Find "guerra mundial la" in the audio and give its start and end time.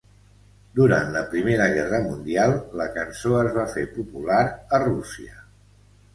1.75-2.89